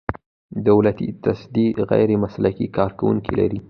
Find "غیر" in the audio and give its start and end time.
1.89-2.09